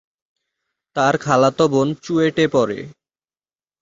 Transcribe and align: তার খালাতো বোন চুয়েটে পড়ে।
তার 0.95 1.13
খালাতো 1.17 1.65
বোন 1.67 1.87
চুয়েটে 2.03 2.45
পড়ে। 2.47 2.79